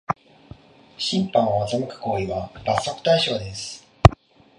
[0.97, 3.85] 審判を欺く行為は罰則対象です